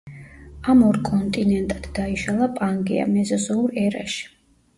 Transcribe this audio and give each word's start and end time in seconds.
ამ 0.71 0.79
ორ 0.85 0.97
კონტინენტად 1.09 1.89
დაიშალა 1.99 2.49
პანგეა 2.57 3.07
მეზოზოურ 3.13 3.79
ერაში. 3.85 4.27